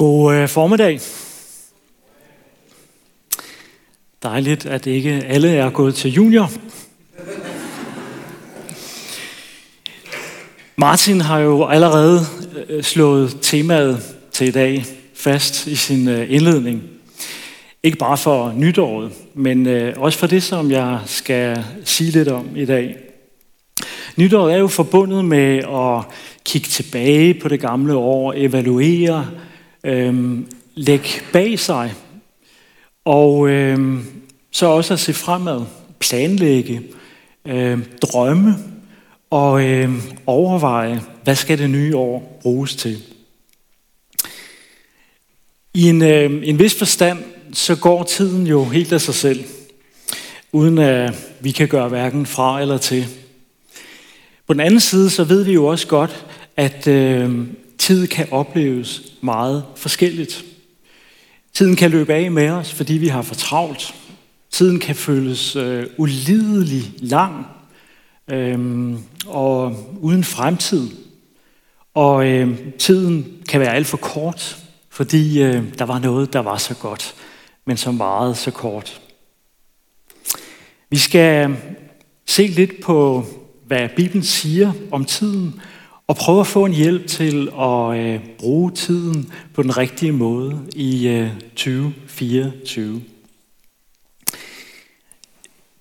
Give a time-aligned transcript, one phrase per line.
[0.00, 1.00] God øh, formiddag.
[4.22, 6.50] Dejligt, at ikke alle er gået til junior.
[10.76, 12.20] Martin har jo allerede
[12.68, 14.84] øh, slået temaet til i dag
[15.14, 16.82] fast i sin øh, indledning.
[17.82, 22.64] Ikke bare for nytåret, men også for det, som jeg skal sige lidt om i
[22.64, 22.96] dag.
[24.16, 26.14] Nytåret er jo forbundet med at
[26.44, 29.26] kigge tilbage på det gamle år, evaluere,
[29.84, 31.94] øhm, lægge bag sig,
[33.04, 33.98] og øh,
[34.50, 35.64] så også at se fremad,
[35.98, 36.82] planlægge,
[37.46, 38.54] øh, drømme
[39.30, 39.90] og øh,
[40.26, 43.02] overveje, hvad skal det nye år bruges til.
[45.74, 47.18] I en, øh, en vis forstand,
[47.52, 49.44] så går tiden jo helt af sig selv,
[50.52, 53.06] uden at vi kan gøre hverken fra eller til.
[54.46, 57.46] På den anden side, så ved vi jo også godt, at øh,
[57.90, 60.44] tid kan opleves meget forskelligt.
[61.52, 63.94] Tiden kan løbe af med os, fordi vi har for travlt.
[64.50, 67.46] Tiden kan føles øh, ulidelig lang
[68.28, 68.94] øh,
[69.26, 70.90] og uden fremtid.
[71.94, 74.56] Og øh, tiden kan være alt for kort,
[74.90, 77.14] fordi øh, der var noget, der var så godt,
[77.66, 79.00] men som varede så kort.
[80.90, 81.56] Vi skal
[82.26, 83.26] se lidt på,
[83.66, 85.60] hvad Bibelen siger om tiden,
[86.10, 90.60] og prøve at få en hjælp til at øh, bruge tiden på den rigtige måde
[90.74, 93.02] i øh, 2024.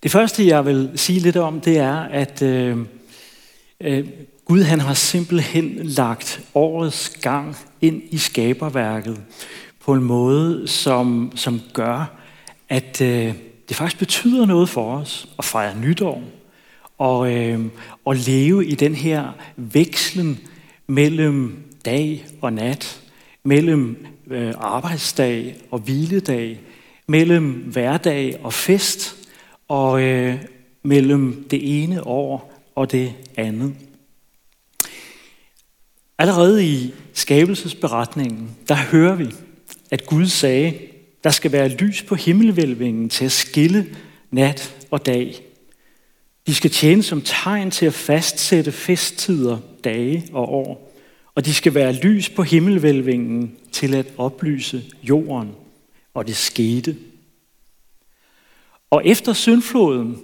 [0.03, 2.77] Det første, jeg vil sige lidt om, det er, at øh,
[3.81, 4.08] øh,
[4.45, 9.21] Gud han har simpelthen lagt årets gang ind i skaberværket
[9.86, 12.19] på en måde, som, som gør,
[12.69, 13.33] at øh,
[13.69, 16.23] det faktisk betyder noget for os at fejre nytår
[17.00, 17.66] og, øh,
[18.05, 20.39] og leve i den her vekslen
[20.88, 23.02] mellem dag og nat,
[23.44, 26.59] mellem øh, arbejdsdag og hviledag,
[27.08, 29.16] mellem hverdag og fest,
[29.67, 30.36] og øh,
[30.83, 33.76] mellem det ene år og det andet.
[36.17, 39.27] Allerede i skabelsesberetningen, der hører vi,
[39.92, 40.73] at Gud sagde,
[41.23, 43.95] der skal være lys på himmelvælvingen til at skille
[44.31, 45.48] nat og dag.
[46.49, 50.93] De skal tjene som tegn til at fastsætte festtider, dage og år.
[51.36, 55.52] Og de skal være lys på himmelvælvingen til at oplyse jorden.
[56.14, 56.98] Og det skete.
[58.89, 60.17] Og efter syndfloden,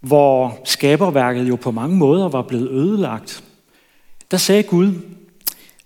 [0.00, 3.44] hvor skaberværket jo på mange måder var blevet ødelagt,
[4.30, 4.92] der sagde Gud,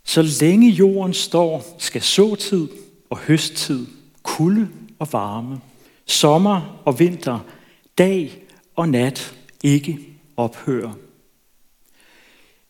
[0.05, 2.69] så længe jorden står, skal såtid
[3.11, 3.87] og høsttid,
[4.23, 5.61] kulde og varme,
[6.07, 7.39] sommer og vinter,
[7.99, 8.43] dag
[8.77, 9.99] og nat ikke
[10.37, 10.95] ophøre.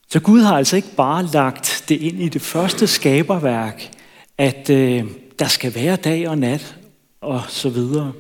[0.09, 3.91] Så Gud har altså ikke bare lagt det ind i det første skaberværk,
[4.39, 5.05] at øh,
[5.39, 6.77] der skal være dag og nat
[7.21, 8.13] og så videre,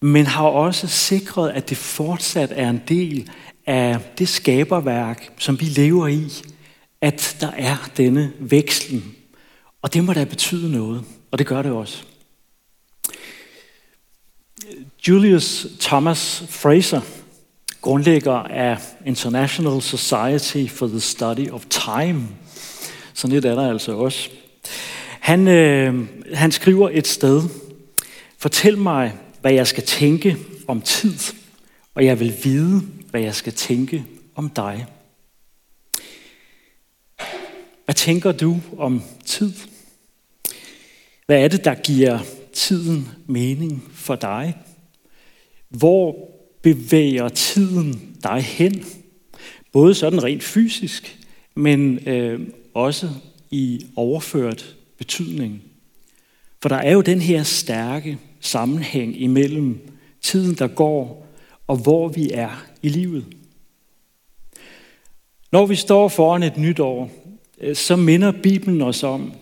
[0.00, 3.30] men har også sikret, at det fortsat er en del
[3.66, 6.28] af det skaberværk, som vi lever i,
[7.00, 9.14] at der er denne vekslen.
[9.82, 12.04] Og det må da betyde noget, og det gør det også.
[15.08, 17.00] Julius Thomas Fraser,
[17.82, 22.28] grundlægger af International Society for the Study of Time.
[23.14, 24.30] Sådan et er der altså også.
[25.20, 27.42] Han, øh, han skriver et sted,
[28.38, 30.36] Fortæl mig, hvad jeg skal tænke
[30.68, 31.14] om tid,
[31.94, 34.04] og jeg vil vide, hvad jeg skal tænke
[34.34, 34.86] om dig.
[37.84, 39.52] Hvad tænker du om tid?
[41.26, 42.18] Hvad er det, der giver
[42.52, 44.56] tiden mening for dig?
[45.68, 46.31] Hvor
[46.62, 48.84] bevæger tiden dig hen?
[49.72, 51.18] Både sådan rent fysisk,
[51.54, 52.40] men øh,
[52.74, 53.10] også
[53.50, 55.62] i overført betydning.
[56.62, 59.80] For der er jo den her stærke sammenhæng imellem
[60.20, 61.26] tiden, der går,
[61.66, 63.24] og hvor vi er i livet.
[65.52, 67.10] Når vi står foran et nyt år,
[67.60, 69.32] øh, så minder Bibelen os om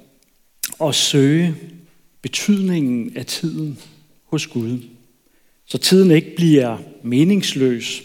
[0.83, 1.55] at søge
[2.23, 3.79] betydningen af tiden
[4.25, 4.79] hos Gud
[5.71, 8.03] så tiden ikke bliver meningsløs,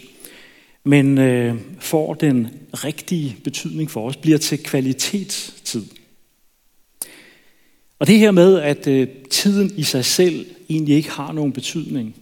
[0.84, 5.84] men øh, får den rigtige betydning for os, bliver til kvalitetstid.
[7.98, 12.16] Og det her med, at øh, tiden i sig selv egentlig ikke har nogen betydning,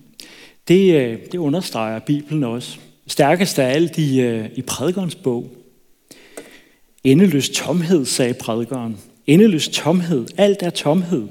[0.69, 2.79] det, øh, det understreger Bibelen også.
[3.07, 5.57] Stærkest af alt i, øh, i prædikernes bog.
[7.05, 8.97] Endeløs tomhed, sagde prædikeren.
[9.27, 10.27] Endeløs tomhed.
[10.37, 11.29] Alt er tomhed.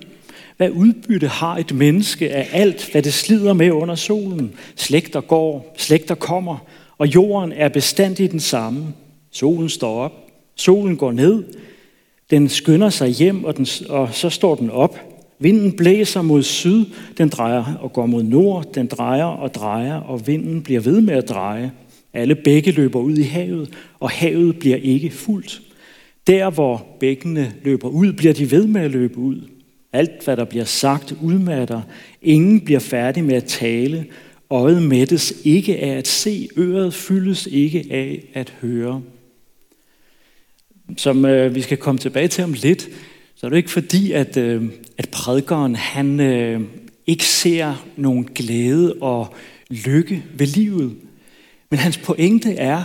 [0.58, 4.54] Hvad udbytte har et menneske af alt, hvad det slider med under solen?
[4.76, 6.58] Slægter går, slægter kommer,
[6.98, 8.86] og jorden er bestandig den samme.
[9.32, 10.12] Solen står op,
[10.56, 11.44] solen går ned,
[12.30, 15.00] Den skynder sig hjem, og, den, og så står den op.
[15.40, 16.86] Vinden blæser mod syd,
[17.18, 21.14] den drejer og går mod nord, den drejer og drejer, og vinden bliver ved med
[21.14, 21.72] at dreje.
[22.14, 25.62] Alle bække løber ud i havet, og havet bliver ikke fuldt.
[26.28, 29.42] Der, hvor bækkene løber ud, bliver de ved med at løbe ud.
[29.94, 31.82] Alt, hvad der bliver sagt, udmatter.
[32.22, 34.06] Ingen bliver færdig med at tale.
[34.50, 36.50] Øjet mættes ikke af at se.
[36.58, 39.02] Øret fyldes ikke af at høre.
[40.98, 42.90] Som øh, vi skal komme tilbage til om lidt,
[43.36, 44.64] så er det ikke fordi, at, øh,
[44.98, 46.62] at prædikeren han, øh,
[47.08, 49.36] ikke ser nogen glæde og
[49.70, 50.96] lykke ved livet.
[51.70, 52.84] Men hans pointe er,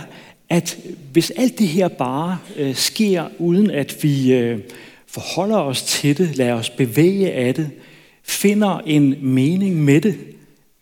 [0.49, 0.79] at
[1.11, 4.59] hvis alt det her bare øh, sker, uden at vi øh,
[5.11, 7.71] forholder os til det, lader os bevæge af det,
[8.23, 10.17] finder en mening med det,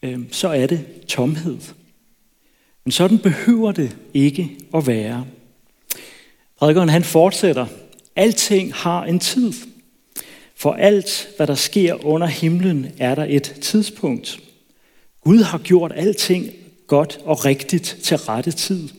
[0.03, 1.57] øh, så er det tomhed.
[2.83, 5.25] Men sådan behøver det ikke at være.
[6.59, 7.65] Prædikeren han fortsætter.
[8.15, 9.53] Alting har en tid.
[10.55, 14.39] For alt, hvad der sker under himlen, er der et tidspunkt.
[15.21, 16.45] Gud har gjort alting
[16.87, 18.89] godt og rigtigt til rette tid.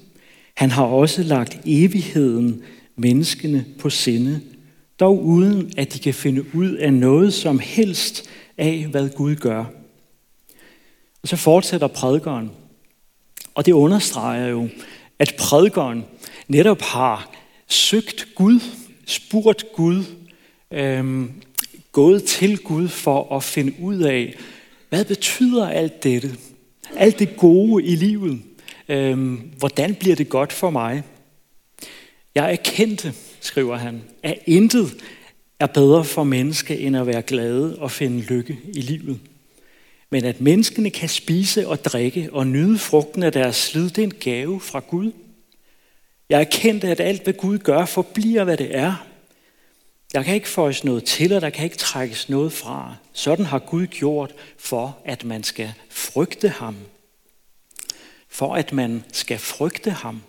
[0.55, 2.63] Han har også lagt evigheden
[2.97, 4.41] menneskene på sinde,
[5.00, 9.65] dog uden at de kan finde ud af noget som helst af, hvad Gud gør.
[11.23, 12.50] Og så fortsætter prædikeren.
[13.55, 14.69] Og det understreger jo,
[15.19, 16.05] at prædikeren
[16.49, 17.31] netop har
[17.69, 18.61] søgt Gud,
[19.06, 20.05] spurgt Gud,
[20.71, 21.33] øhm,
[21.93, 24.35] gået til Gud for at finde ud af,
[24.89, 26.37] hvad betyder alt dette?
[26.97, 28.41] Alt det gode i livet.
[28.89, 31.03] Øhm, hvordan bliver det godt for mig?
[32.35, 33.15] Jeg erkendte,
[33.49, 35.05] skriver han, at intet
[35.61, 39.21] er bedre for menneske end at være glade og finde lykke i livet.
[40.11, 44.03] Men at menneskene kan spise og drikke og nyde frugten af deres slid, det er
[44.03, 45.12] en gave fra Gud.
[46.29, 49.06] Jeg erkendte, at alt, hvad Gud gør, forbliver, hvad det er.
[50.12, 52.94] Der kan ikke føjes noget til, og der kan ikke trækkes noget fra.
[53.12, 56.77] Sådan har Gud gjort for, at man skal frygte ham.
[58.29, 60.23] For at man skal frygte ham.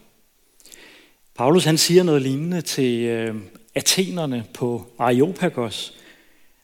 [1.40, 3.36] Paulus han siger noget lignende til øh,
[3.76, 5.94] athenerne på Areopagos,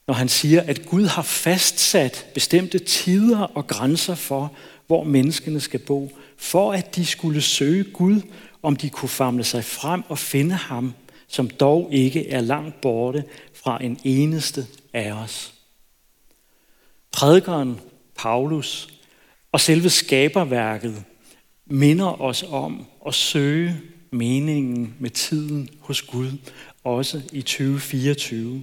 [0.06, 4.52] når han siger, at Gud har fastsat bestemte tider og grænser for,
[4.86, 8.20] hvor menneskene skal bo, for at de skulle søge Gud,
[8.62, 10.94] om de kunne famle sig frem og finde ham,
[11.28, 13.24] som dog ikke er langt borte
[13.54, 15.54] fra en eneste af os.
[17.12, 17.80] Prædikeren
[18.16, 18.88] Paulus
[19.52, 21.04] og selve skaberværket
[21.66, 23.80] minder os om at søge
[24.16, 26.30] meningen med tiden hos Gud,
[26.84, 28.62] også i 2024.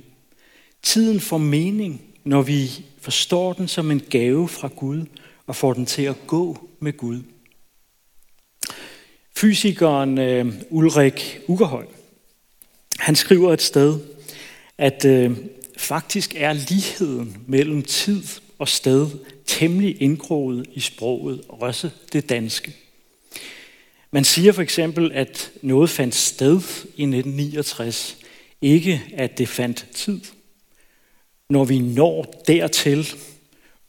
[0.83, 5.05] Tiden får mening, når vi forstår den som en gave fra Gud
[5.47, 7.19] og får den til at gå med Gud.
[9.35, 11.85] Fysikeren øh, Ulrik Ugerhøj,
[12.99, 13.99] han skriver et sted,
[14.77, 15.37] at øh,
[15.77, 18.23] faktisk er ligheden mellem tid
[18.59, 19.07] og sted
[19.45, 22.73] temmelig indgroet i sproget, også det danske.
[24.13, 26.55] Man siger for eksempel, at noget fandt sted
[26.95, 28.17] i 1969,
[28.61, 30.21] ikke at det fandt tid.
[31.49, 33.07] Når vi når dertil,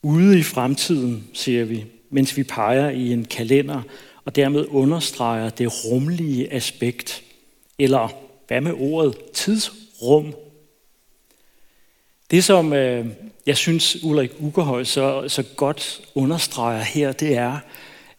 [0.03, 3.83] ude i fremtiden, siger vi, mens vi peger i en kalender,
[4.25, 7.23] og dermed understreger det rumlige aspekt.
[7.79, 8.09] Eller
[8.47, 10.35] hvad med ordet tidsrum?
[12.31, 13.07] Det, som øh,
[13.47, 17.59] jeg synes Ulrik Ugerhøj så, så godt understreger her, det er,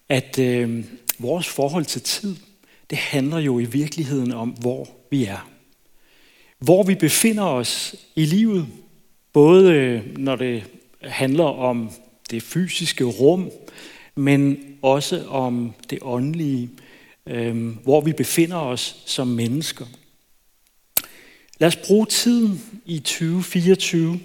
[0.09, 0.85] at øh,
[1.19, 2.35] vores forhold til tid,
[2.89, 5.49] det handler jo i virkeligheden om, hvor vi er.
[6.59, 8.67] Hvor vi befinder os i livet,
[9.33, 10.63] både øh, når det
[11.01, 11.91] handler om
[12.31, 13.51] det fysiske rum,
[14.15, 16.69] men også om det åndelige,
[17.25, 19.85] øh, hvor vi befinder os som mennesker.
[21.59, 24.19] Lad os bruge tiden i 2024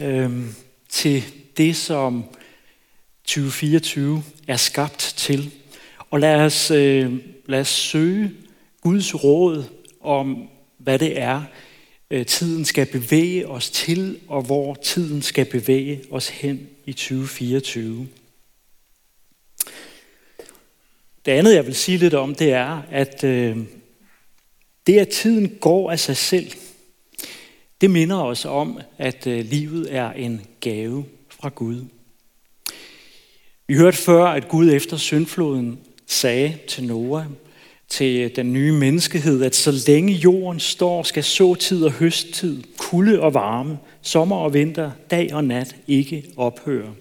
[0.00, 0.30] øh,
[0.88, 1.22] til
[1.56, 2.24] det, som
[3.24, 5.50] 2024 er skabt til.
[6.14, 7.12] Og lad os, øh,
[7.46, 8.32] lad os søge
[8.80, 9.64] Guds råd
[10.00, 11.42] om, hvad det er,
[12.10, 18.08] øh, tiden skal bevæge os til, og hvor tiden skal bevæge os hen i 2024.
[21.24, 23.56] Det andet, jeg vil sige lidt om, det er, at øh,
[24.86, 26.52] det, at tiden går af sig selv,
[27.80, 31.84] det minder os om, at øh, livet er en gave fra Gud.
[33.66, 35.78] Vi hørte før, at Gud efter syndfloden
[36.14, 37.24] sagde til Noah,
[37.88, 43.34] til den nye menneskehed, at så længe jorden står, skal såtid og høsttid, kulde og
[43.34, 46.94] varme, sommer og vinter, dag og nat ikke ophøre.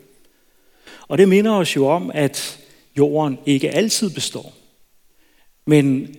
[1.08, 2.60] Og det minder os jo om, at
[2.98, 4.54] jorden ikke altid består.
[5.66, 6.16] Men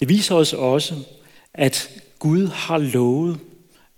[0.00, 0.94] det viser os også,
[1.54, 3.38] at Gud har lovet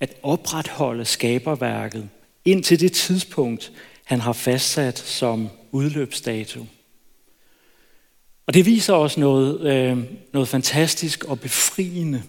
[0.00, 2.08] at opretholde skaberværket
[2.44, 3.72] indtil det tidspunkt,
[4.04, 6.60] han har fastsat som udløbsdato.
[8.46, 9.98] Og det viser os noget, øh,
[10.32, 12.22] noget fantastisk og befriende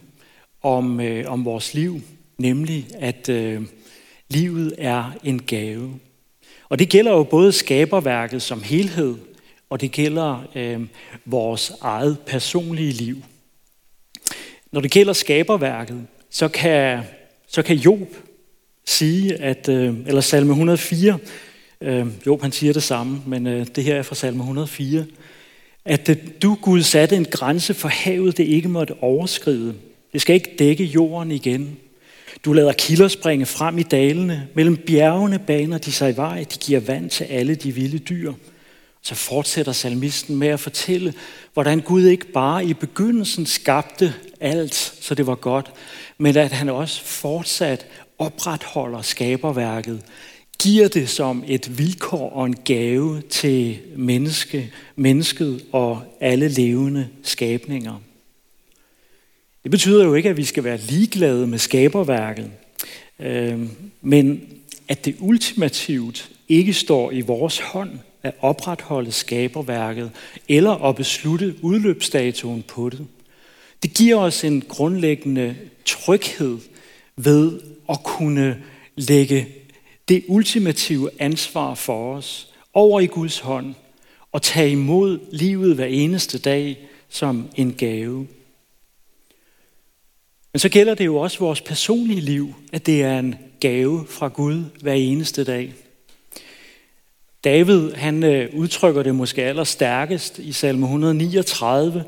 [0.61, 2.01] om, øh, om vores liv,
[2.37, 3.61] nemlig at øh,
[4.29, 5.99] livet er en gave.
[6.69, 9.15] Og det gælder jo både skaberværket som helhed,
[9.69, 10.81] og det gælder øh,
[11.25, 13.23] vores eget personlige liv.
[14.71, 17.03] Når det gælder skaberværket, så kan,
[17.47, 18.07] så kan Job
[18.85, 21.17] sige, at, øh, eller salme 104,
[21.81, 25.05] øh, Job han siger det samme, men øh, det her er fra salme 104,
[25.85, 29.73] at du Gud satte en grænse for havet, det ikke måtte overskride.
[30.13, 31.77] Det skal ikke dække jorden igen.
[32.45, 34.47] Du lader kilder springe frem i dalene.
[34.53, 36.45] Mellem bjergene baner de sig vej.
[36.53, 38.33] De giver vand til alle de vilde dyr.
[39.01, 41.13] Så fortsætter salmisten med at fortælle,
[41.53, 45.71] hvordan Gud ikke bare i begyndelsen skabte alt, så det var godt,
[46.17, 47.85] men at han også fortsat
[48.19, 50.01] opretholder skaberværket,
[50.59, 58.01] giver det som et vilkår og en gave til menneske, mennesket og alle levende skabninger.
[59.63, 62.51] Det betyder jo ikke, at vi skal være ligeglade med skaberværket,
[63.19, 63.59] øh,
[64.01, 64.41] men
[64.87, 67.89] at det ultimativt ikke står i vores hånd
[68.23, 70.11] at opretholde skaberværket
[70.49, 73.07] eller at beslutte udløbsdatoen på det.
[73.83, 76.57] Det giver os en grundlæggende tryghed
[77.15, 77.59] ved
[77.89, 78.63] at kunne
[78.95, 79.47] lægge
[80.07, 83.75] det ultimative ansvar for os over i Guds hånd
[84.31, 86.77] og tage imod livet hver eneste dag
[87.09, 88.27] som en gave.
[90.53, 94.27] Men så gælder det jo også vores personlige liv, at det er en gave fra
[94.27, 95.73] Gud hver eneste dag.
[97.43, 102.03] David han øh, udtrykker det måske allerstærkest i salme 139,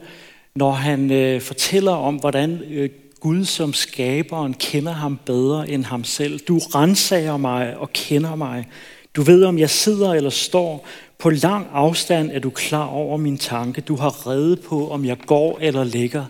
[0.55, 2.89] når han øh, fortæller om, hvordan øh,
[3.19, 6.39] Gud som skaberen kender ham bedre end ham selv.
[6.39, 8.67] Du renser mig og kender mig.
[9.15, 10.87] Du ved, om jeg sidder eller står.
[11.17, 13.81] På lang afstand er du klar over min tanke.
[13.81, 16.25] Du har reddet på, om jeg går eller ligger.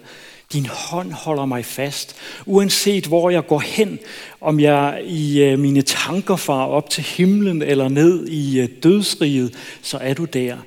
[0.53, 2.15] Din hånd holder mig fast,
[2.45, 3.99] uanset hvor jeg går hen,
[4.41, 9.53] om jeg i øh, mine tanker far op til himlen eller ned i øh, dødsriget,
[9.81, 10.57] så er du der.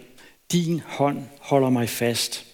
[0.52, 2.49] Din hånd holder mig fast.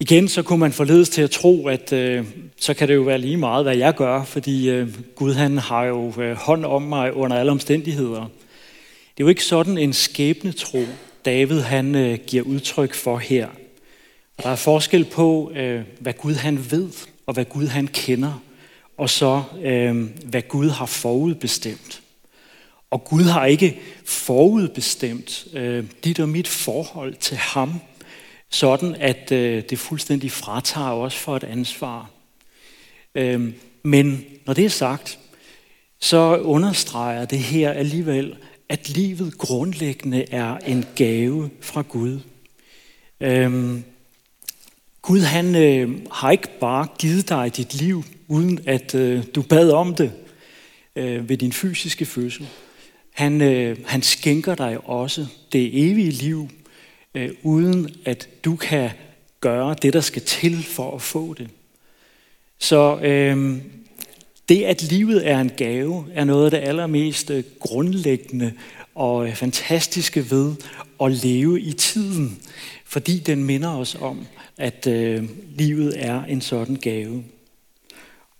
[0.00, 2.24] Igen så kunne man forledes til at tro, at øh,
[2.60, 5.84] så kan det jo være lige meget, hvad jeg gør, fordi øh, Gud han har
[5.84, 8.20] jo øh, hånd om mig under alle omstændigheder.
[8.20, 10.84] Det er jo ikke sådan en skæbne tro,
[11.24, 13.48] David han øh, giver udtryk for her.
[14.42, 16.88] Der er forskel på, øh, hvad Gud han ved,
[17.26, 18.42] og hvad Gud han kender,
[18.98, 22.02] og så øh, hvad Gud har forudbestemt.
[22.90, 27.80] Og Gud har ikke forudbestemt øh, dit og mit forhold til ham,
[28.54, 32.10] sådan at øh, det fuldstændig fratager os for et ansvar.
[33.14, 35.18] Øhm, men når det er sagt,
[36.00, 38.36] så understreger det her alligevel,
[38.68, 42.20] at livet grundlæggende er en gave fra Gud.
[43.20, 43.84] Øhm,
[45.02, 49.70] Gud han øh, har ikke bare givet dig dit liv, uden at øh, du bad
[49.70, 50.12] om det
[50.96, 52.48] øh, ved din fysiske fødsel.
[53.12, 56.48] Han, øh, han skænker dig også det evige liv,
[57.14, 58.90] øh, uden at du kan
[59.40, 61.48] gøre det, der skal til for at få det.
[62.58, 63.56] Så øh,
[64.48, 68.52] det, at livet er en gave, er noget af det allermest øh, grundlæggende
[68.94, 70.54] og øh, fantastiske ved
[71.02, 72.38] at leve i tiden,
[72.84, 75.24] fordi den minder os om, at øh,
[75.56, 77.24] livet er en sådan gave.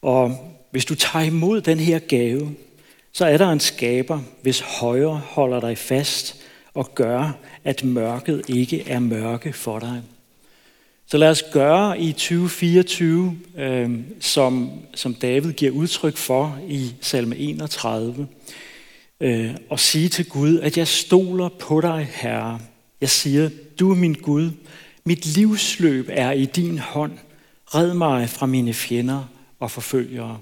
[0.02, 2.54] Og hvis du tager imod den her gave,
[3.12, 6.43] så er der en skaber, hvis højre holder dig fast
[6.74, 7.32] og gøre,
[7.64, 10.02] at mørket ikke er mørke for dig.
[11.06, 13.90] Så lad os gøre i 2024, øh,
[14.20, 18.28] som, som David giver udtryk for i salme 31,
[19.20, 22.60] øh, og sige til Gud, at jeg stoler på dig, Herre.
[23.00, 23.50] Jeg siger,
[23.80, 24.50] du er min Gud,
[25.04, 27.12] mit livsløb er i din hånd.
[27.66, 29.24] Red mig fra mine fjender
[29.60, 30.38] og forfølgere.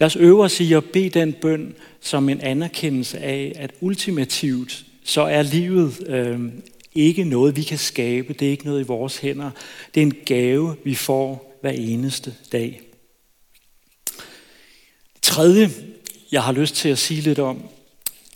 [0.00, 4.84] Lad os øve os i at bede den bøn som en anerkendelse af, at ultimativt
[5.04, 6.40] så er livet øh,
[6.94, 8.32] ikke noget, vi kan skabe.
[8.32, 9.50] Det er ikke noget i vores hænder.
[9.94, 12.80] Det er en gave, vi får hver eneste dag.
[15.14, 15.70] Det tredje,
[16.32, 17.62] jeg har lyst til at sige lidt om,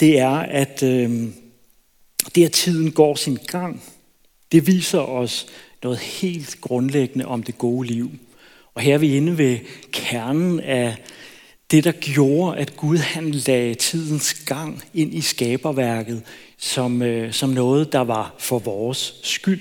[0.01, 1.29] det er, at øh,
[2.35, 3.83] det, at tiden går sin gang,
[4.53, 5.47] det viser os
[5.83, 8.11] noget helt grundlæggende om det gode liv.
[8.75, 9.59] Og her er vi inde ved
[9.93, 10.97] kernen af
[11.71, 16.23] det, der gjorde, at Gud han lagde tidens gang ind i skaberværket
[16.59, 19.61] som, øh, som noget, der var for vores skyld.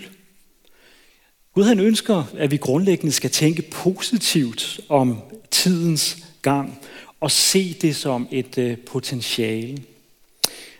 [1.54, 6.80] Gud han ønsker, at vi grundlæggende skal tænke positivt om tidens gang
[7.20, 9.78] og se det som et øh, potentiale.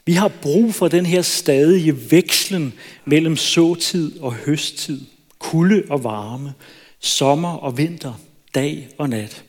[0.06, 2.74] Vi har brug for den her stadige vekslen
[3.06, 5.02] mellem såtid og høsttid,
[5.40, 6.54] kulde og varme,
[7.00, 8.14] sommer og vinter,
[8.56, 9.44] dag og nat.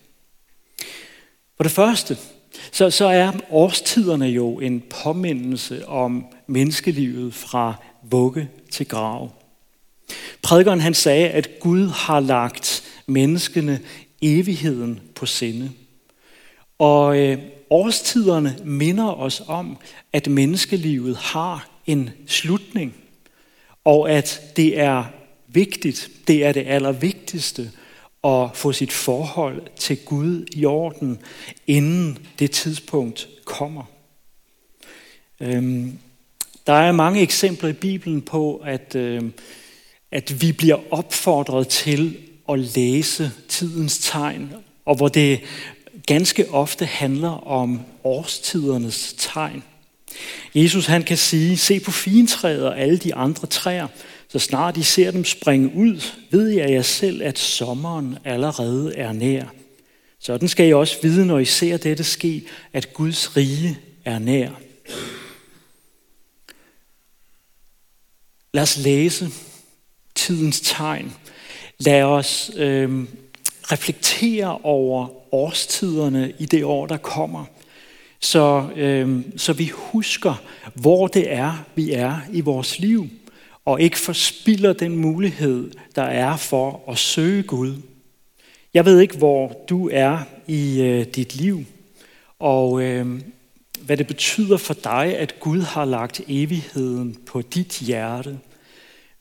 [1.56, 2.16] For det første,
[2.72, 9.32] så, så er årstiderne jo en påmindelse om menneskelivet fra vugge til grav.
[10.42, 13.80] Prædikeren han sagde, at Gud har lagt menneskene
[14.22, 15.70] evigheden på sinde.
[16.78, 17.38] Og øh,
[17.70, 19.76] årstiderne minder os om,
[20.12, 22.94] at menneskelivet har en slutning,
[23.84, 25.04] og at det er
[25.48, 27.70] vigtigt, det er det allervigtigste,
[28.24, 31.18] at få sit forhold til Gud i orden,
[31.66, 33.84] inden det tidspunkt kommer.
[35.40, 35.98] Øhm,
[36.68, 39.22] der er mange eksempler i Bibelen på, at, øh,
[40.12, 42.16] at vi bliver opfordret til
[42.48, 44.52] at læse tidens tegn,
[44.84, 45.40] og hvor det
[46.06, 49.62] ganske ofte handler om årstidernes tegn.
[50.54, 53.86] Jesus han kan sige, se på fintræet og alle de andre træer,
[54.28, 59.12] så snart I ser dem springe ud, ved jeg jer selv, at sommeren allerede er
[59.12, 59.44] nær.
[60.20, 64.67] Sådan skal I også vide, når I ser dette ske, at Guds rige er nær.
[68.52, 69.28] Lad os læse
[70.14, 71.12] tidens tegn.
[71.78, 73.04] Lad os øh,
[73.72, 77.44] reflektere over årstiderne i det år, der kommer,
[78.20, 80.42] så, øh, så vi husker,
[80.74, 83.08] hvor det er, vi er i vores liv,
[83.64, 87.74] og ikke forspilder den mulighed, der er for at søge Gud.
[88.74, 91.64] Jeg ved ikke, hvor du er i øh, dit liv,
[92.38, 93.20] og øh,
[93.88, 98.38] hvad det betyder for dig, at Gud har lagt evigheden på dit hjerte.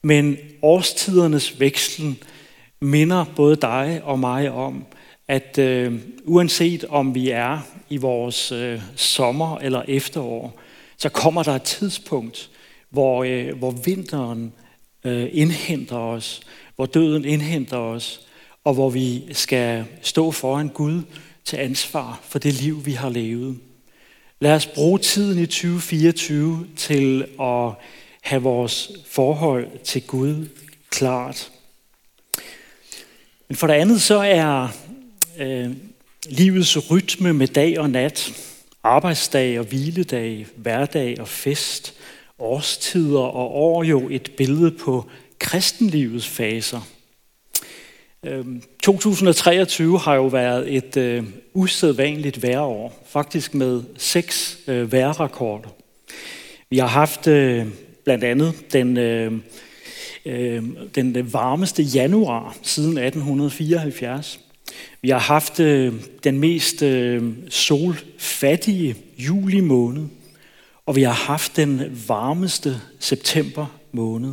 [0.02, 2.18] Men årstidernes vekslen
[2.80, 4.84] minder både dig og mig om,
[5.28, 5.94] at øh,
[6.24, 7.58] uanset om vi er
[7.88, 10.60] i vores øh, sommer eller efterår,
[10.96, 12.50] så kommer der et tidspunkt,
[12.90, 14.52] hvor, øh, hvor vinteren
[15.04, 16.40] øh, indhenter os,
[16.76, 18.20] hvor døden indhenter os,
[18.64, 21.02] og hvor vi skal stå foran Gud
[21.44, 23.58] til ansvar for det liv, vi har levet.
[24.40, 27.72] Lad os bruge tiden i 2024 til at
[28.20, 30.48] have vores forhold til Gud
[30.90, 31.50] klart.
[33.48, 34.68] Men for det andet så er
[35.38, 35.70] øh,
[36.28, 38.32] livets rytme med dag og nat,
[38.82, 41.94] arbejdsdag og hviledag, hverdag og fest,
[42.38, 46.80] årstider og år jo et billede på kristenlivets faser.
[48.26, 55.68] Øhm, 2023 har jo været et øh, usædvanligt værreår, faktisk med seks øh, værrekorder.
[56.70, 57.66] Vi har haft øh,
[58.04, 59.32] blandt andet den, øh,
[60.24, 60.62] øh,
[60.94, 64.40] den varmeste januar siden 1874.
[65.02, 65.92] Vi har haft øh,
[66.24, 70.06] den mest øh, solfattige juli måned,
[70.86, 74.32] og vi har haft den varmeste september måned.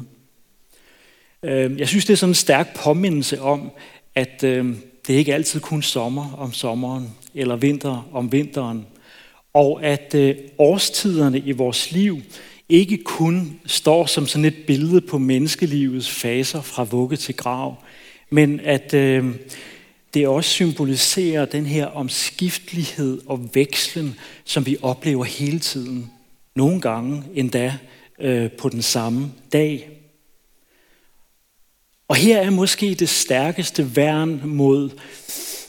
[1.46, 3.72] Øh, jeg synes, det er sådan en stærk påmindelse om,
[4.16, 4.78] at øhm,
[5.08, 8.86] det ikke altid kun sommer om sommeren, eller vinter om vinteren,
[9.54, 12.22] og at øh, årstiderne i vores liv
[12.70, 17.76] ikke kun står som sådan et billede på menneskelivets faser fra vugge til grav,
[18.30, 19.26] men at øh,
[20.14, 26.12] det også symboliserer den her omskiftelighed og vekslen, som vi oplever hele tiden.
[26.56, 27.78] Nogle gange endda
[28.20, 29.90] øh, på den samme dag.
[32.08, 34.90] Og her er måske det stærkeste værn mod,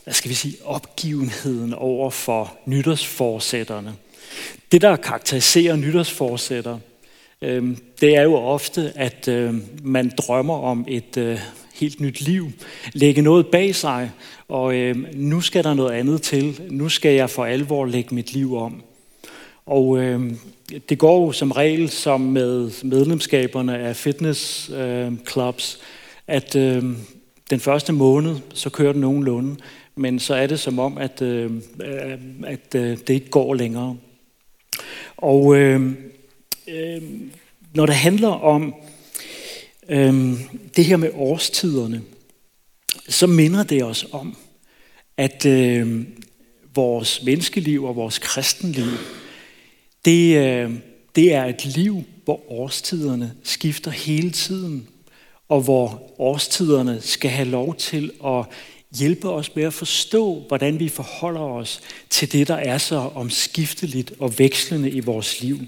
[0.05, 3.95] hvad skal vi sige, opgivenheden over for nytårsforsætterne.
[4.73, 6.79] Det, der karakteriserer nytårsforsætter,
[7.43, 11.39] øh, det er jo ofte, at øh, man drømmer om et øh,
[11.75, 12.51] helt nyt liv,
[12.93, 14.11] lægge noget bag sig,
[14.49, 16.61] og øh, nu skal der noget andet til.
[16.71, 18.83] Nu skal jeg for alvor lægge mit liv om.
[19.67, 20.33] Og øh,
[20.89, 25.81] det går jo som regel som med medlemskaberne af fitness øh, clubs,
[26.27, 26.85] at øh,
[27.51, 29.57] den første måned, så kører den nogenlunde,
[29.95, 31.51] men så er det som om, at, øh,
[31.85, 33.97] øh, at øh, det ikke går længere.
[35.17, 35.93] Og øh,
[36.69, 37.03] øh,
[37.75, 38.75] når det handler om
[39.89, 40.33] øh,
[40.77, 42.03] det her med årstiderne,
[43.09, 44.37] så minder det os om,
[45.17, 46.05] at øh,
[46.75, 48.91] vores menneskeliv og vores kristenliv,
[50.05, 50.73] det, øh,
[51.17, 54.89] det er et liv, hvor årstiderne skifter hele tiden,
[55.49, 58.45] og hvor årstiderne skal have lov til at
[58.99, 61.81] hjælpe os med at forstå, hvordan vi forholder os
[62.11, 65.59] til det, der er så omskifteligt og vekslende i vores liv.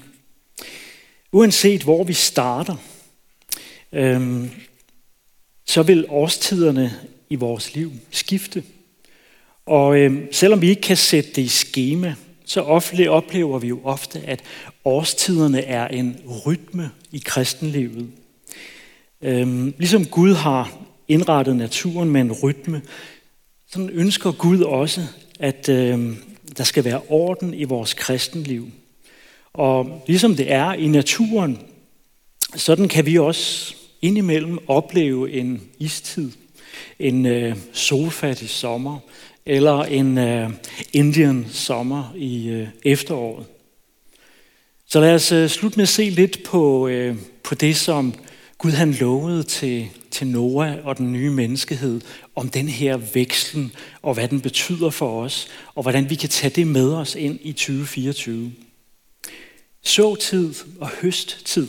[1.32, 2.76] Uanset hvor vi starter,
[3.92, 4.50] øhm,
[5.66, 6.94] så vil årstiderne
[7.30, 8.62] i vores liv skifte.
[9.66, 12.14] Og øhm, selvom vi ikke kan sætte det i schema,
[12.44, 12.60] så
[13.08, 14.42] oplever vi jo ofte, at
[14.84, 18.10] årstiderne er en rytme i kristenlivet.
[19.22, 20.78] Øhm, ligesom Gud har
[21.09, 22.83] indrettet naturen med en rytme,
[23.70, 25.07] sådan ønsker Gud også,
[25.40, 26.16] at øhm,
[26.57, 28.70] der skal være orden i vores kristenliv.
[29.52, 31.59] Og ligesom det er i naturen,
[32.57, 36.33] sådan kan vi også indimellem opleve en istid,
[36.98, 38.98] en øh, solfattig sommer,
[39.46, 40.50] eller en øh,
[40.92, 43.46] Indian sommer i øh, efteråret.
[44.87, 48.14] Så lad os øh, slutte med at se lidt på, øh, på det, som
[48.58, 52.00] Gud han lovede til, til Noah og den nye menneskehed
[52.34, 56.50] om den her vekslen, og hvad den betyder for os, og hvordan vi kan tage
[56.50, 58.52] det med os ind i 2024.
[59.82, 61.68] Såtid og høsttid.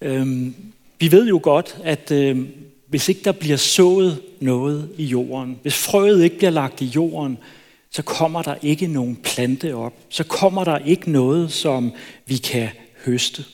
[0.00, 0.54] Øhm,
[0.98, 2.48] vi ved jo godt, at øhm,
[2.88, 7.38] hvis ikke der bliver sået noget i jorden, hvis frøet ikke bliver lagt i jorden,
[7.90, 9.94] så kommer der ikke nogen plante op.
[10.08, 11.92] Så kommer der ikke noget, som
[12.26, 12.68] vi kan
[13.04, 13.44] høste.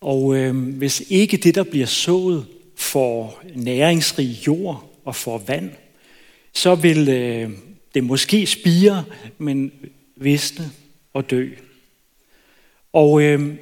[0.00, 5.70] Og øh, hvis ikke det, der bliver sået, får næringsrig jord og får vand,
[6.52, 7.50] så vil øh,
[7.94, 9.04] det måske spire,
[9.38, 9.72] men
[10.16, 10.70] visne
[11.12, 11.48] og dø.
[12.92, 13.54] Og øh,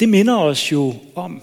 [0.00, 1.42] det minder os jo om,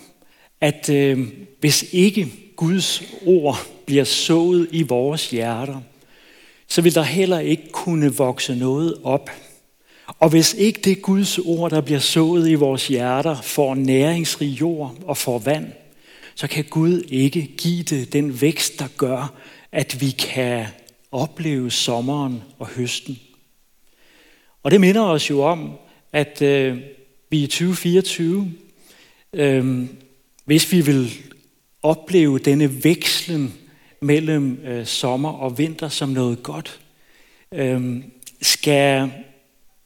[0.62, 1.28] at øh,
[1.60, 5.82] hvis ikke Guds ord bliver sået i vores hjerter,
[6.68, 9.30] så vil der heller ikke kunne vokse noget op.
[10.20, 14.96] Og hvis ikke det Guds ord, der bliver sået i vores hjerter, får næringsrig jord
[15.06, 15.72] og får vand,
[16.36, 19.34] så kan Gud ikke give det den vækst, der gør,
[19.72, 20.66] at vi kan
[21.12, 23.20] opleve sommeren og høsten.
[24.64, 25.72] Og det minder os jo om,
[26.12, 26.78] at øh,
[27.30, 28.54] vi i 2024,
[29.34, 29.86] øh,
[30.46, 31.12] hvis vi vil
[31.84, 33.54] opleve denne vekslen
[34.02, 36.80] mellem øh, sommer og vinter som noget godt,
[37.52, 38.04] øh,
[38.42, 39.12] skal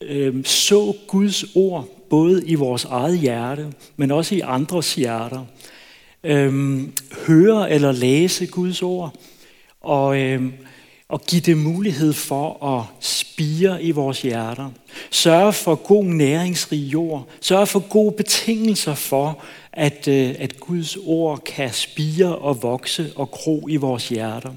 [0.00, 5.44] øh, så Guds ord både i vores eget hjerte, men også i andres hjerter.
[6.24, 6.80] Øh,
[7.26, 9.14] høre eller læse Guds ord,
[9.80, 10.42] og, øh,
[11.08, 14.70] og give det mulighed for at spire i vores hjerter.
[15.10, 17.28] Sørge for god næringsrig jord.
[17.40, 23.30] Sørge for gode betingelser for, at, øh, at Guds ord kan spire og vokse og
[23.30, 24.52] gro i vores hjerter.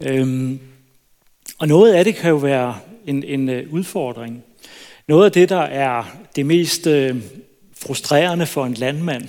[0.00, 0.60] Øhm,
[1.58, 4.44] og noget af det kan jo være en, en øh, udfordring.
[5.08, 6.04] Noget af det, der er
[6.36, 7.16] det mest øh,
[7.82, 9.28] frustrerende for en landmand,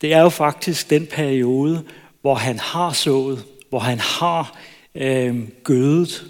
[0.00, 1.84] det er jo faktisk den periode,
[2.20, 4.58] hvor han har sået, hvor han har
[4.94, 6.24] øh, gødet,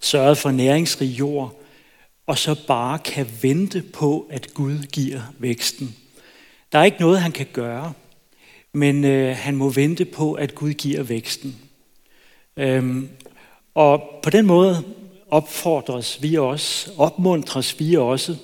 [0.00, 1.60] sørget for næringsrig jord,
[2.26, 5.96] og så bare kan vente på, at Gud giver væksten.
[6.72, 7.92] Der er ikke noget, han kan gøre,
[8.72, 11.56] men øh, han må vente på, at Gud giver væksten.
[12.56, 13.08] Øhm,
[13.74, 14.84] og på den måde
[15.32, 18.36] opfordres vi også, opmuntres vi også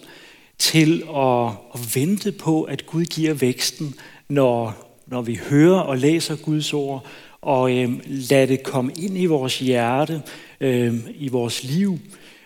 [0.59, 3.95] til at, at vente på, at Gud giver væksten,
[4.29, 7.07] når, når vi hører og læser Guds ord,
[7.41, 10.23] og øh, lade det komme ind i vores hjerte,
[10.61, 11.99] øh, i vores liv.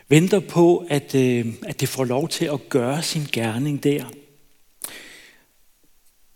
[0.09, 4.05] Venter på, at, øh, at det får lov til at gøre sin gerning der.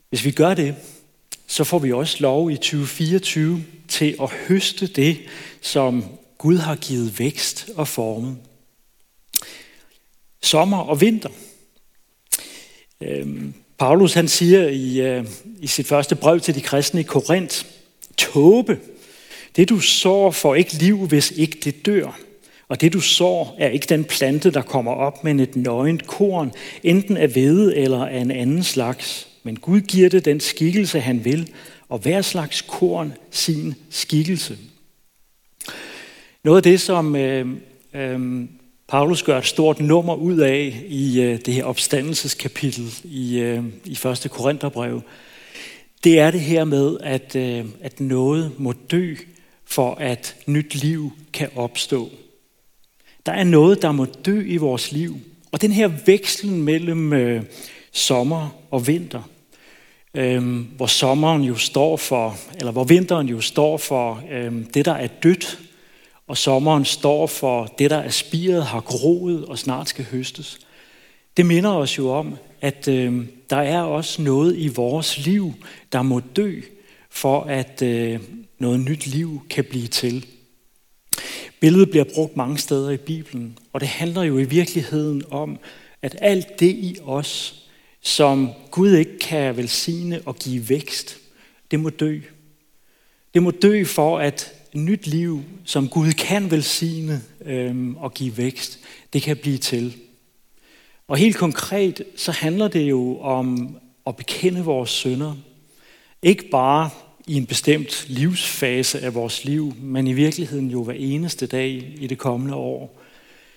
[0.09, 0.75] Hvis vi gør det,
[1.47, 5.19] så får vi også lov i 2024 til at høste det,
[5.61, 6.05] som
[6.39, 8.37] Gud har givet vækst og formet.
[10.43, 11.29] Sommer og vinter.
[13.01, 15.27] Øhm, Paulus han siger i, øh,
[15.59, 17.65] i sit første brev til de kristne i Korinth,
[18.17, 18.79] Tåbe,
[19.57, 22.19] det du sår får ikke liv, hvis ikke det dør.
[22.69, 26.53] Og det du sår er ikke den plante, der kommer op men et nøgent korn,
[26.83, 29.29] enten af hvede eller af en anden slags.
[29.43, 31.51] Men Gud giver det den skikkelse, han vil,
[31.89, 34.59] og hver slags korn sin skikkelse.
[36.47, 37.47] Noget af det, som øh,
[37.95, 38.49] øh,
[38.89, 43.93] Paulus gør et stort nummer ud af i øh, det her opstandelseskapitel i, øh, i
[43.93, 44.27] 1.
[44.31, 45.03] Korintherbrev,
[46.05, 49.15] det er det her med, at, øh, at noget må dø,
[49.65, 52.11] for at nyt liv kan opstå.
[53.27, 55.17] Der er noget, der må dø i vores liv.
[55.53, 57.43] Og den her vekslen mellem øh,
[57.93, 59.23] sommer og vinter,
[60.15, 64.95] øh, hvor sommeren jo står for, eller hvor vinteren jo står for øh, det, der
[64.95, 65.59] er dødt,
[66.27, 70.59] og sommeren står for det, der er spiret, har groet og snart skal høstes.
[71.37, 75.55] Det minder os jo om, at øh, der er også noget i vores liv,
[75.93, 76.61] der må dø,
[77.11, 78.21] for at øh,
[78.59, 80.27] noget nyt liv kan blive til.
[81.61, 85.59] Billedet bliver brugt mange steder i Bibelen, og det handler jo i virkeligheden om,
[86.03, 87.63] at alt det i os,
[88.01, 91.17] som Gud ikke kan velsigne og give vækst,
[91.71, 92.21] det må dø.
[93.35, 98.79] Det må dø for, at nyt liv, som Gud kan velsigne øh, og give vækst,
[99.13, 99.97] det kan blive til.
[101.09, 103.77] Og helt konkret, så handler det jo om
[104.07, 105.35] at bekende vores sønder.
[106.23, 106.91] Ikke bare
[107.27, 112.07] i en bestemt livsfase af vores liv, men i virkeligheden jo hver eneste dag i
[112.07, 113.03] det kommende år.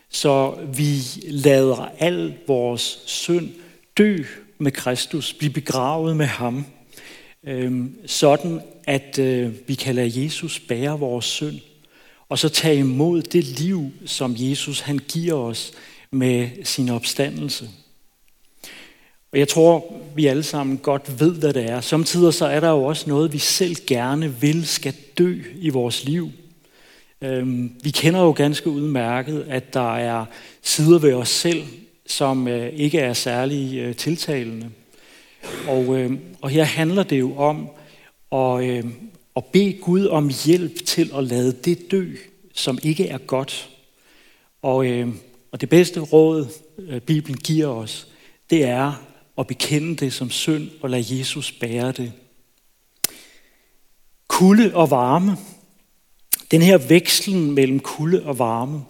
[0.09, 3.49] Så vi lader al vores synd
[3.97, 4.23] dø
[4.57, 6.65] med Kristus, blive begravet med ham,
[7.43, 11.59] øhm, sådan at øh, vi kan lade Jesus bære vores synd,
[12.29, 15.71] og så tage imod det liv, som Jesus han giver os
[16.11, 17.69] med sin opstandelse.
[19.31, 21.81] Og jeg tror, vi alle sammen godt ved, hvad det er.
[21.81, 26.03] Samtidig så er der jo også noget, vi selv gerne vil skal dø i vores
[26.03, 26.31] liv.
[27.21, 30.25] Øhm, vi kender jo ganske udmærket, at der er
[30.61, 31.63] sider ved os selv,
[32.07, 34.69] som øh, ikke er særlig øh, tiltalende.
[35.67, 37.69] Og, øh, og her handler det jo om
[38.31, 38.83] at, øh,
[39.35, 42.15] at bede Gud om hjælp til at lade det dø,
[42.53, 43.69] som ikke er godt.
[44.61, 45.07] Og, øh,
[45.51, 46.47] og det bedste råd,
[46.77, 48.07] øh, Bibelen giver os,
[48.49, 49.03] det er
[49.37, 52.11] at bekende det som synd og lade Jesus bære det.
[54.27, 55.37] Kulde og varme.
[56.51, 58.81] Den her vekslen mellem kulde og varme.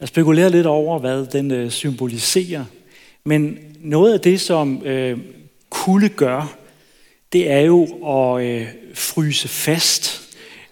[0.00, 2.64] Jeg spekulerer lidt over, hvad den øh, symboliserer.
[3.24, 5.18] Men noget af det, som øh,
[5.72, 6.58] kulde gør,
[7.32, 10.22] det er jo at øh, fryse fast,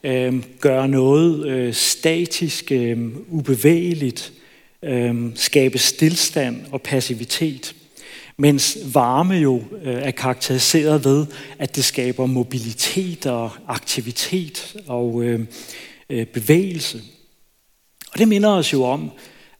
[0.04, 4.32] øh, gøre noget øh, statisk, øh, ubevægeligt,
[4.82, 7.74] øh, skabe stillstand og passivitet.
[8.36, 11.26] Mens varme jo øh, er karakteriseret ved,
[11.58, 15.40] at det skaber mobilitet og aktivitet og øh,
[16.10, 17.02] øh, bevægelse.
[18.12, 19.10] Og det minder os jo om,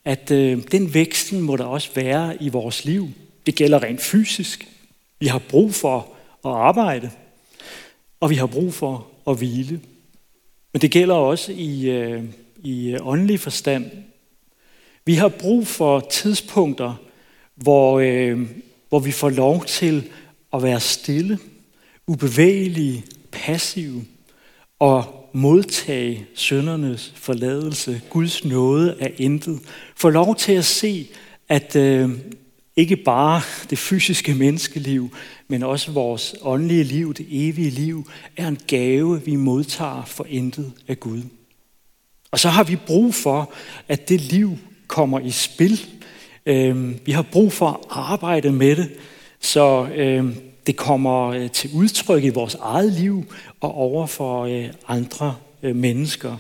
[0.04, 3.08] at øh, den væksten må der også være i vores liv.
[3.46, 4.66] Det gælder rent fysisk.
[5.20, 5.98] Vi har brug for
[6.44, 7.10] at arbejde,
[8.20, 9.80] og vi har brug for at hvile.
[10.72, 12.24] Men det gælder også i, øh,
[12.62, 13.90] i åndelig forstand.
[15.04, 16.94] Vi har brug for tidspunkter,
[17.54, 18.48] hvor, øh,
[18.88, 20.10] hvor vi får lov til
[20.52, 21.38] at være stille,
[22.06, 24.04] ubevægelige, passive
[24.78, 29.60] og modtage søndernes forladelse, Guds nåde af intet.
[29.96, 31.08] Få lov til at se,
[31.48, 32.10] at øh,
[32.80, 35.10] ikke bare det fysiske menneskeliv,
[35.48, 40.72] men også vores åndelige liv, det evige liv, er en gave, vi modtager for intet
[40.88, 41.22] af Gud.
[42.30, 43.52] Og så har vi brug for,
[43.88, 45.80] at det liv kommer i spil.
[46.46, 48.90] Øhm, vi har brug for at arbejde med det,
[49.40, 50.34] så øhm,
[50.66, 53.24] det kommer øh, til udtryk i vores eget liv
[53.60, 56.36] og over for øh, andre øh, mennesker.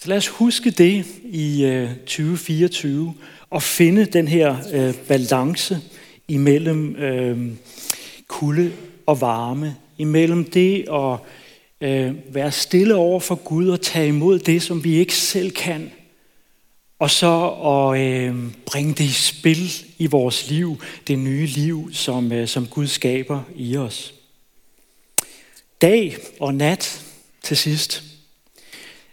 [0.00, 3.14] Så lad os huske det i 2024
[3.52, 5.80] at finde den her øh, balance
[6.28, 7.52] imellem øh,
[8.28, 8.72] kulde
[9.06, 11.18] og varme, imellem det at
[11.80, 15.90] øh, være stille over for Gud og tage imod det, som vi ikke selv kan,
[16.98, 18.34] og så at øh,
[18.66, 23.42] bringe det i spil i vores liv, det nye liv, som, øh, som Gud skaber
[23.56, 24.14] i os.
[25.82, 27.04] Dag og nat
[27.42, 28.02] til sidst.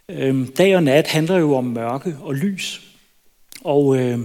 [0.10, 2.82] Øh, dag og nat handler jo om mørke og lys.
[3.66, 4.20] Og øh,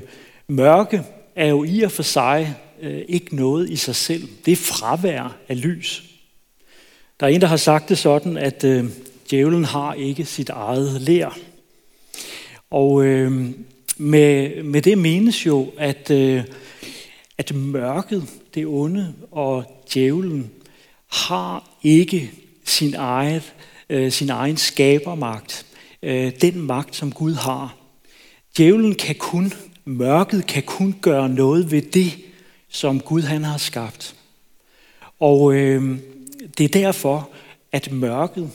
[0.48, 1.02] mørke
[1.36, 4.28] er jo i og for sig øh, ikke noget i sig selv.
[4.44, 6.02] Det er fravær af lys.
[7.20, 8.84] Der er en, der har sagt det sådan, at øh,
[9.30, 11.38] djævlen har ikke sit eget lær.
[12.70, 13.50] Og øh,
[13.96, 16.44] med, med det menes jo, at, øh,
[17.38, 20.50] at mørket, det onde og djævlen,
[21.06, 22.30] har ikke
[22.64, 23.54] sin, eget,
[23.90, 25.66] øh, sin egen skabermagt.
[26.02, 27.79] Øh, den magt, som Gud har.
[28.56, 29.52] Djævlen kan kun,
[29.84, 32.12] mørket kan kun gøre noget ved det,
[32.68, 34.14] som Gud han har skabt.
[35.20, 35.98] Og øh,
[36.58, 37.30] det er derfor,
[37.72, 38.50] at mørket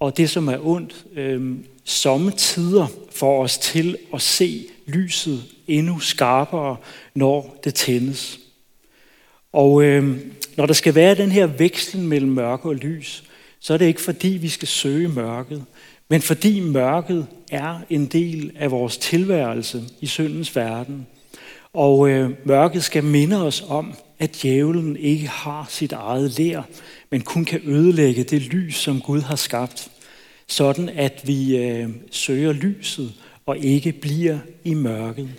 [0.00, 6.76] og det, som er ondt, øh, sommetider får os til at se lyset endnu skarpere,
[7.14, 8.40] når det tændes.
[9.52, 10.18] Og øh,
[10.56, 13.24] når der skal være den her vekslen mellem mørke og lys,
[13.60, 15.64] så er det ikke fordi, vi skal søge mørket,
[16.10, 21.06] men fordi mørket er en del af vores tilværelse i syndens verden.
[21.72, 26.62] Og øh, mørket skal minde os om, at djævlen ikke har sit eget lær,
[27.10, 29.90] men kun kan ødelægge det lys, som Gud har skabt
[30.46, 33.12] sådan at vi øh, søger lyset
[33.46, 35.30] og ikke bliver i mørket.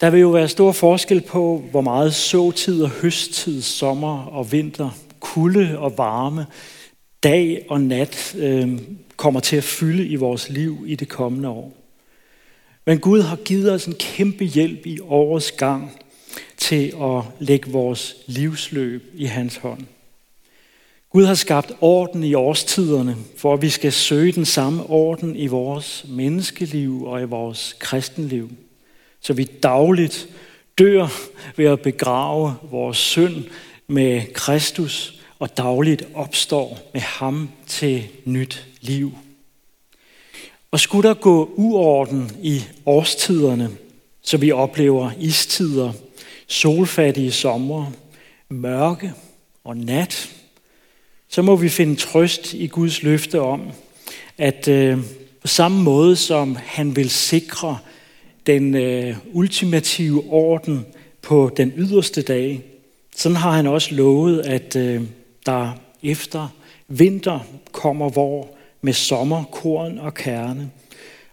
[0.00, 4.90] Der vil jo være stor forskel på, hvor meget såtid og høsttid, sommer og vinter,
[5.20, 6.46] kulde og varme,
[7.26, 8.78] dag og nat øh,
[9.16, 11.76] kommer til at fylde i vores liv i det kommende år.
[12.84, 15.92] Men Gud har givet os en kæmpe hjælp i årets gang
[16.56, 19.82] til at lægge vores livsløb i hans hånd.
[21.10, 25.46] Gud har skabt orden i årstiderne, for at vi skal søge den samme orden i
[25.46, 28.50] vores menneskeliv og i vores kristenliv.
[29.20, 30.28] Så vi dagligt
[30.78, 31.06] dør
[31.56, 33.44] ved at begrave vores synd
[33.88, 39.12] med Kristus og dagligt opstår med ham til nyt liv.
[40.70, 43.70] Og skulle der gå uorden i årstiderne,
[44.22, 45.92] så vi oplever istider,
[46.46, 47.92] solfattige sommer,
[48.48, 49.12] mørke
[49.64, 50.30] og nat,
[51.28, 53.62] så må vi finde trøst i Guds løfte om,
[54.38, 54.98] at øh,
[55.40, 57.78] på samme måde som han vil sikre
[58.46, 60.86] den øh, ultimative orden
[61.22, 62.62] på den yderste dag,
[63.16, 65.02] sådan har han også lovet, at øh,
[65.46, 66.48] der efter
[66.88, 67.40] vinter
[67.72, 70.70] kommer vor med sommer, korn og kerne,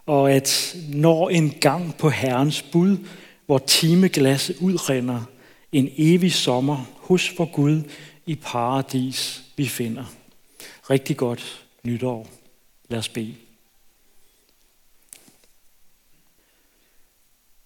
[0.06, 2.97] og at når en gang på Herrens bud,
[3.45, 5.21] hvor timeglasset udrinder,
[5.71, 7.82] en evig sommer hos for Gud
[8.26, 10.13] i paradis vi finder.
[10.89, 12.28] Rigtig godt nytår.
[12.89, 13.36] Lad os bede.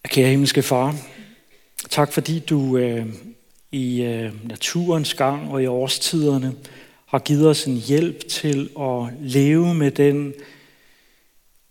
[0.03, 0.95] Kære himmelske far,
[1.89, 3.13] tak fordi du øh,
[3.71, 6.55] i øh, naturens gang og i årstiderne
[7.05, 10.33] har givet os en hjælp til at leve med den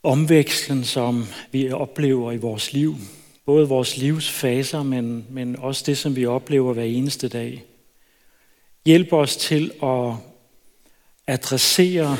[0.02, 2.96] omvekslen, som vi oplever i vores liv.
[3.46, 7.64] Både vores livsfaser, men, men også det, som vi oplever hver eneste dag.
[8.85, 10.12] Hjælp os til at
[11.26, 12.16] adressere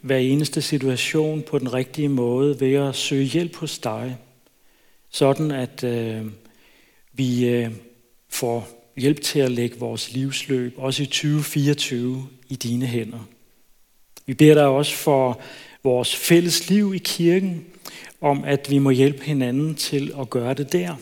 [0.00, 4.16] hver eneste situation på den rigtige måde ved at søge hjælp hos dig,
[5.10, 6.26] sådan at øh,
[7.12, 7.70] vi øh,
[8.28, 13.28] får hjælp til at lægge vores livsløb, også i 2024, i dine hænder.
[14.26, 15.40] Vi beder dig også for
[15.84, 17.64] vores fælles liv i kirken,
[18.20, 20.96] om at vi må hjælpe hinanden til at gøre det der.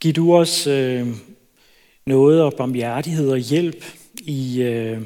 [0.00, 1.06] Giv du os øh,
[2.06, 3.84] noget og barmhjertighed og hjælp
[4.18, 5.00] i øh,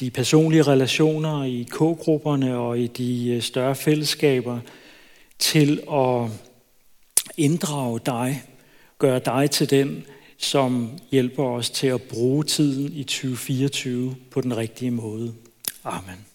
[0.00, 4.60] de personlige relationer, i k-grupperne og i de øh, større fællesskaber
[5.38, 6.30] til at
[7.36, 8.42] inddrage dig,
[8.98, 10.04] gøre dig til den,
[10.42, 15.34] som hjælper os til at bruge tiden i 2024 på den rigtige måde.
[15.84, 16.31] Amen.